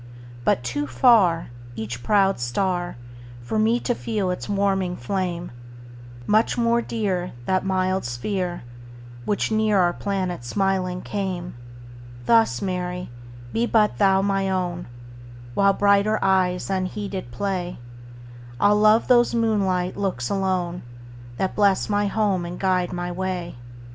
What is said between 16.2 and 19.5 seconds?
eyes unheeded play, I'll love those